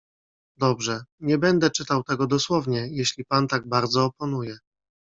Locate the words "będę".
1.37-1.69